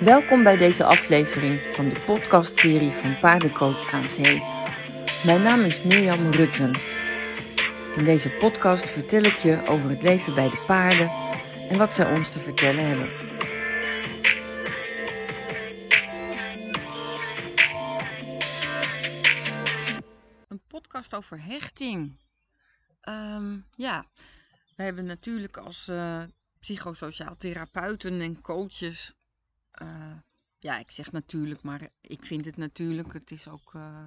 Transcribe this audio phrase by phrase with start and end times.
[0.00, 4.42] Welkom bij deze aflevering van de podcastserie van Paardencoach aan Zee.
[5.24, 6.74] Mijn naam is Mirjam Rutten.
[7.96, 11.10] In deze podcast vertel ik je over het leven bij de paarden
[11.70, 13.08] en wat zij ons te vertellen hebben.
[20.48, 22.18] Een podcast over hechting.
[23.00, 24.04] Ehm, ja,
[24.76, 26.22] we hebben natuurlijk als uh,
[26.60, 29.12] psychosociaal therapeuten en coaches
[29.82, 30.18] uh,
[30.58, 33.12] ja, ik zeg natuurlijk, maar ik vind het natuurlijk.
[33.12, 34.06] Het is ook, uh,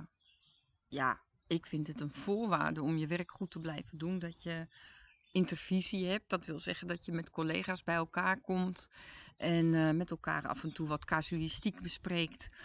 [0.87, 4.19] ja, ik vind het een voorwaarde om je werk goed te blijven doen.
[4.19, 4.67] Dat je
[5.31, 6.29] intervisie hebt.
[6.29, 8.89] Dat wil zeggen dat je met collega's bij elkaar komt
[9.37, 12.55] en uh, met elkaar af en toe wat casuïstiek bespreekt.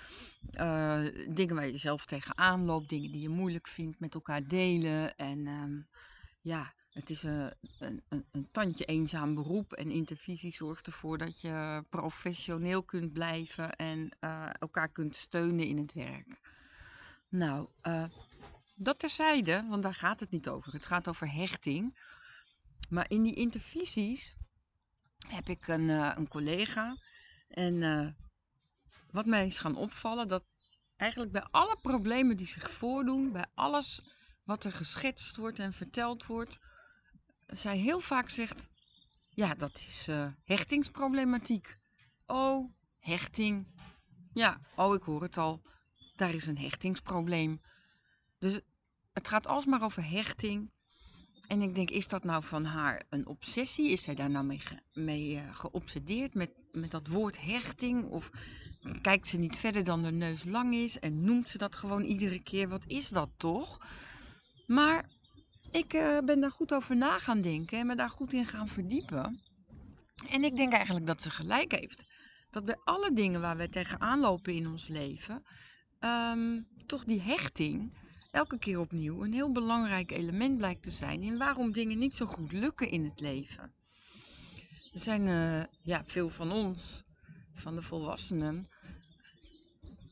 [1.28, 5.16] dingen waar je zelf tegenaan loopt, dingen die je moeilijk vindt, met elkaar delen.
[5.16, 5.88] En um,
[6.40, 8.02] ja, het is een, een,
[8.32, 14.48] een, tandje eenzaam beroep en intervisie zorgt ervoor dat je professioneel kunt blijven en uh,
[14.58, 16.38] elkaar kunt steunen in het werk.
[17.28, 18.04] Nou, uh,
[18.76, 20.72] dat terzijde, want daar gaat het niet over.
[20.72, 21.98] Het gaat over hechting.
[22.88, 24.36] Maar in die intervisies
[25.28, 26.96] heb ik een, een collega
[27.48, 28.16] en
[29.10, 30.44] wat mij is gaan opvallen, dat
[30.96, 34.02] eigenlijk bij alle problemen die zich voordoen, bij alles
[34.44, 36.58] wat er geschetst wordt en verteld wordt,
[37.46, 38.68] zij heel vaak zegt:
[39.30, 41.78] Ja, dat is uh, hechtingsproblematiek.
[42.26, 43.66] Oh, hechting.
[44.32, 45.62] Ja, oh, ik hoor het al.
[46.16, 47.60] Daar is een hechtingsprobleem.
[48.38, 48.60] Dus
[49.12, 50.70] het gaat alsmaar over hechting.
[51.46, 53.90] En ik denk, is dat nou van haar een obsessie?
[53.90, 54.58] Is zij daar nou
[54.92, 58.04] mee, uh, geobsedeerd met, met dat woord hechting?
[58.04, 58.30] Of
[59.00, 62.42] kijkt ze niet verder dan de neus lang is en noemt ze dat gewoon iedere
[62.42, 62.68] keer?
[62.68, 63.78] Wat is dat toch?
[64.66, 65.10] Maar
[65.72, 68.68] ik uh, ben daar goed over na gaan denken en me daar goed in gaan
[68.68, 69.40] verdiepen.
[70.28, 72.04] En ik denk eigenlijk dat ze gelijk heeft.
[72.50, 75.42] Dat bij alle dingen waar we tegenaan lopen in ons leven,
[76.00, 77.94] um, toch die hechting
[78.30, 82.26] elke keer opnieuw een heel belangrijk element blijkt te zijn in waarom dingen niet zo
[82.26, 83.74] goed lukken in het leven.
[84.92, 87.04] Er zijn uh, ja, veel van ons,
[87.54, 88.64] van de volwassenen,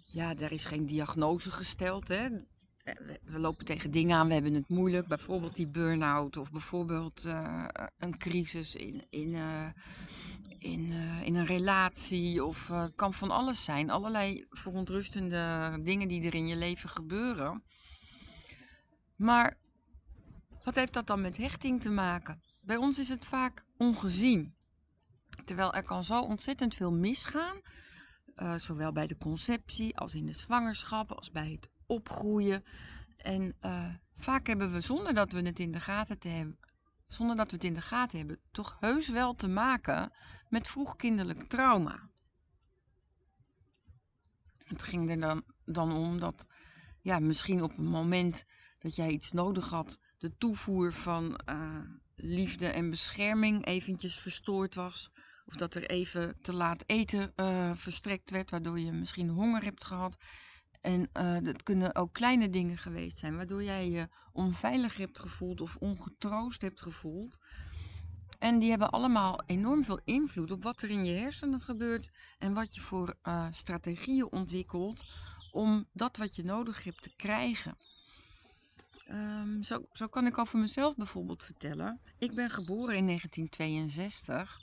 [0.06, 2.08] ja, daar is geen diagnose gesteld.
[2.08, 2.28] Hè
[3.20, 5.06] we lopen tegen dingen aan, we hebben het moeilijk.
[5.06, 7.64] Bijvoorbeeld die burn-out of bijvoorbeeld uh,
[7.98, 9.66] een crisis in, in, uh,
[10.58, 10.92] in,
[11.22, 12.44] in een relatie.
[12.44, 13.90] Of het kan van alles zijn.
[13.90, 17.62] Allerlei verontrustende dingen die er in je leven gebeuren.
[19.16, 19.56] Maar
[20.64, 22.42] wat heeft dat dan met hechting te maken?
[22.62, 24.54] Bij ons is het vaak ongezien.
[25.44, 27.56] Terwijl er kan zo ontzettend veel misgaan.
[28.56, 32.64] zowel bij de conceptie als in de zwangerschap als bij het opgroeien.
[33.16, 36.58] En uh, vaak hebben we, zonder dat we het in de gaten te hebben,
[37.06, 40.12] zonder dat we het in de gaten hebben, toch heus wel te maken
[40.48, 42.08] met vroegkinderlijk trauma.
[44.64, 46.46] Het ging er dan, dan om dat,
[47.00, 48.44] ja, misschien op een moment
[48.78, 51.80] dat jij iets nodig had, de toevoer van uh,
[52.16, 55.10] liefde en bescherming eventjes verstoord was.
[55.46, 59.84] Of dat er even te laat eten uh, verstrekt werd, waardoor je misschien honger hebt
[59.84, 60.16] gehad.
[60.84, 65.60] En uh, dat kunnen ook kleine dingen geweest zijn, waardoor jij je onveilig hebt gevoeld
[65.60, 67.38] of ongetroost hebt gevoeld.
[68.38, 72.52] En die hebben allemaal enorm veel invloed op wat er in je hersenen gebeurt en
[72.52, 75.04] wat je voor uh, strategieën ontwikkelt
[75.52, 77.76] om dat wat je nodig hebt te krijgen.
[79.10, 82.00] Um, zo, zo kan ik over mezelf bijvoorbeeld vertellen.
[82.18, 84.60] Ik ben geboren in 1962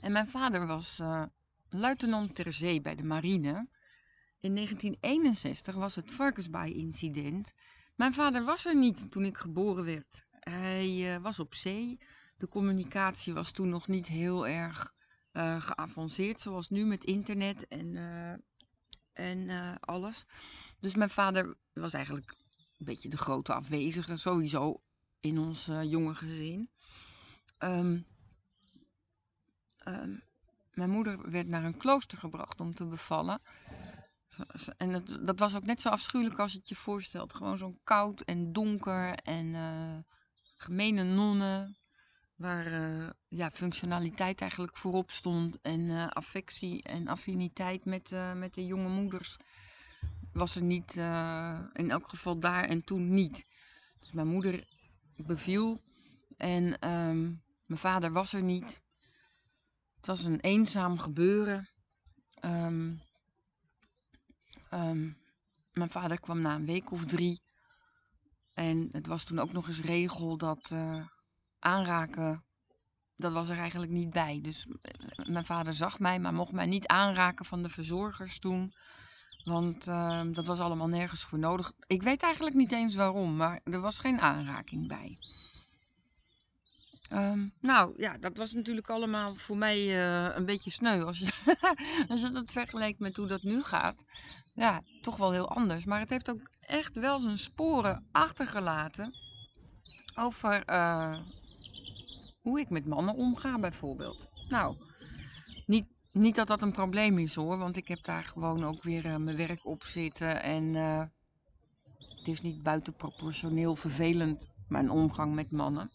[0.00, 1.22] en mijn vader was uh,
[1.70, 3.66] luitenant ter zee bij de marine.
[4.46, 7.52] In 1961 was het Varkensbaai-incident.
[7.94, 10.24] Mijn vader was er niet toen ik geboren werd.
[10.30, 12.00] Hij uh, was op zee.
[12.34, 14.94] De communicatie was toen nog niet heel erg
[15.32, 18.32] uh, geavanceerd, zoals nu met internet en, uh,
[19.12, 20.24] en alles.
[20.80, 22.34] Dus mijn vader was eigenlijk
[22.78, 24.80] een beetje de grote afwezige, sowieso
[25.20, 26.70] in ons jonge gezin.
[27.58, 28.06] Um,
[29.84, 30.22] um,
[30.70, 33.40] mijn moeder werd naar een klooster gebracht om te bevallen.
[34.76, 37.34] En dat was ook net zo afschuwelijk als het je voorstelt.
[37.34, 39.98] Gewoon zo'n koud en donker en uh,
[40.56, 41.78] gemene nonnen.
[42.36, 45.60] Waar uh, ja, functionaliteit eigenlijk voorop stond.
[45.60, 49.36] En uh, affectie en affiniteit met, met de jonge moeders
[50.32, 50.96] was er niet.
[51.72, 53.46] in elk geval daar en toen niet.
[54.00, 54.66] Dus mijn moeder
[55.16, 55.80] beviel.
[56.36, 58.82] En um, mijn vader was er niet.
[59.96, 61.68] Het was een eenzaam gebeuren.
[62.44, 63.00] Um,
[64.70, 65.16] Um,
[65.72, 67.40] mijn vader kwam na een week of drie.
[68.54, 71.06] En het was toen ook nog eens regel dat uh,
[71.58, 72.46] aanraken
[73.16, 74.38] dat was er eigenlijk niet bij.
[74.42, 78.72] Dus eh, mijn vader zag mij, maar mocht mij niet aanraken van de verzorgers toen.
[79.44, 81.72] Want ehm, dat was allemaal nergens voor nodig.
[81.86, 85.10] Ik weet eigenlijk niet eens waarom, maar er was geen aanraking bij.
[87.08, 91.02] Ehm, nou ja, dat was natuurlijk allemaal voor mij eh, een beetje sneu.
[91.02, 91.54] Als je,
[92.08, 94.04] als dat vergelijkt met hoe dat nu gaat.
[94.54, 95.84] Ja, toch wel heel anders.
[95.84, 99.14] Maar het heeft ook echt wel zijn sporen achtergelaten.
[100.14, 101.18] Over uh,
[102.42, 104.30] hoe ik met mannen omga, bijvoorbeeld.
[104.48, 104.76] Nou,
[105.66, 109.04] niet, niet dat dat een probleem is hoor, want ik heb daar gewoon ook weer
[109.04, 110.42] uh, mijn werk op zitten.
[110.42, 110.74] En
[112.16, 115.90] het is niet buitenproportioneel vervelend, mijn omgang met mannen.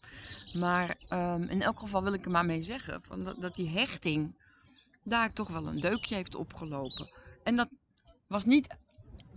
[0.54, 4.36] Maar um, in elk geval wil ik er maar mee zeggen van dat, die hechting
[5.04, 7.10] daar toch wel een deukje heeft opgelopen.
[7.44, 7.70] En dat
[8.28, 8.78] was niet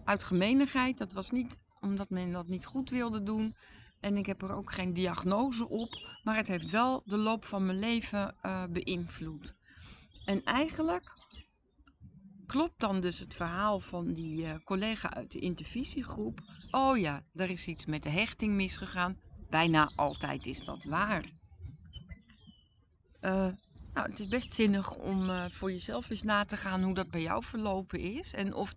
[0.04, 3.54] uit gemeenigheid, dat was niet omdat men dat niet goed wilde doen.
[4.00, 7.66] En ik heb er ook geen diagnose op, maar het heeft wel de loop van
[7.66, 9.54] mijn leven uh, beïnvloed.
[10.24, 11.23] En eigenlijk
[12.46, 16.40] klopt dan dus het verhaal van die uh, collega uit de intervisiegroep.
[16.70, 19.16] Oh ja, er is iets met de hechting misgegaan.
[19.50, 21.24] Bijna altijd is dat waar.
[23.22, 23.48] Uh,
[23.94, 27.10] nou, het is best zinnig om uh, voor jezelf eens na te gaan hoe dat
[27.10, 28.34] bij jou verlopen is.
[28.34, 28.74] En of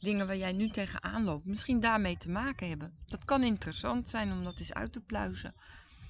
[0.00, 2.92] dingen waar jij nu tegenaan loopt misschien daarmee te maken hebben.
[3.06, 5.54] Dat kan interessant zijn om dat eens uit te pluizen.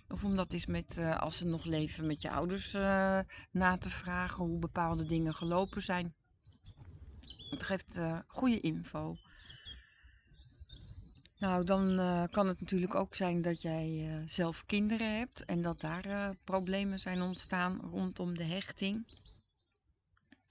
[0.09, 2.73] Of om dat eens met, als ze nog leven, met je ouders
[3.51, 6.15] na te vragen hoe bepaalde dingen gelopen zijn.
[7.53, 9.17] Het geeft uh, goede info.
[11.39, 11.97] Nou, dan
[12.31, 17.23] kan het natuurlijk ook zijn dat jij zelf kinderen hebt en dat daar problemen zijn
[17.23, 19.07] ontstaan rondom de hechting.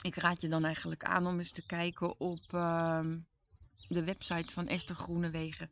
[0.04, 3.20] Ik raad je dan eigenlijk aan om eens te kijken op ehm,
[3.88, 5.70] de website van Esther Groenewegen.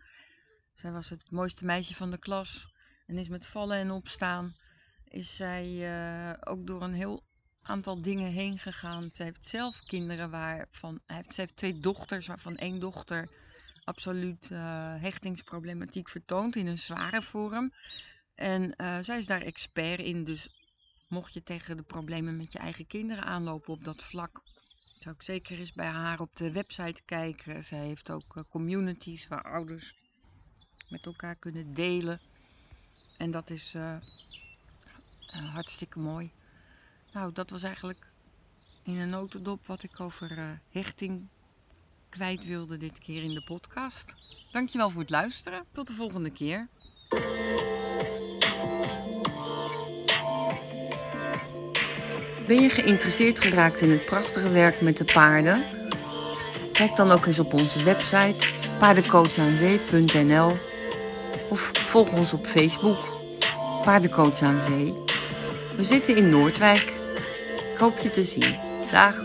[0.74, 2.74] Zij was het mooiste meisje van de klas
[3.06, 4.56] en is met vallen en opstaan.
[5.08, 7.24] Is zij ook door een heel
[7.62, 9.10] aantal dingen heen gegaan.
[9.14, 11.00] Zij heeft zelf kinderen waarvan.
[11.08, 13.30] Ze heeft twee dochters, waarvan één dochter
[13.84, 14.60] absoluut uh,
[15.02, 17.74] hechtingsproblematiek vertoont in een zware vorm.
[18.36, 20.24] En uh, zij is daar expert in.
[20.24, 20.60] Dus
[21.08, 24.42] mocht je tegen de problemen met je eigen kinderen aanlopen op dat vlak,
[25.00, 27.64] zou ik zeker eens bij haar op de website kijken.
[27.64, 29.96] Zij heeft ook eh, communities waar ouders
[30.90, 32.22] met elkaar kunnen delen.
[33.18, 33.76] En dat is
[35.54, 36.32] hartstikke mooi.
[37.14, 38.12] Nou, dat was eigenlijk
[38.84, 41.28] in een notendop wat ik over uh, hechting
[42.10, 44.16] kwijt wilde dit keer in de podcast.
[44.52, 45.66] Dankjewel voor het luisteren.
[45.72, 46.68] Tot de volgende keer.
[52.48, 55.66] Ben je geïnteresseerd geraakt in het prachtige werk met de paarden?
[56.72, 60.52] Kijk dan ook eens op onze website paardencoachaanzee.nl
[61.50, 63.18] of volg ons op Facebook
[63.82, 64.94] Paardencoach aan Zee.
[65.76, 66.99] We zitten in Noordwijk.
[67.80, 68.56] Hoop je te zien.
[68.92, 69.22] Dag!